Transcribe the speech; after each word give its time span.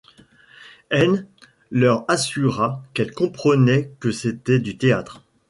Henn 0.89 1.27
leur 1.69 2.05
assura 2.07 2.81
qu'elle 2.95 3.11
comprenait 3.13 3.91
que 3.99 4.09
c'était 4.11 4.57
du 4.57 4.75
théâtre. 4.75 5.21